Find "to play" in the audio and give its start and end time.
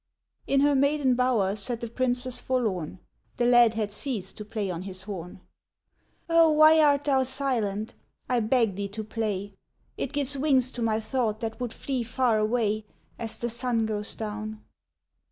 4.37-4.71, 8.87-9.53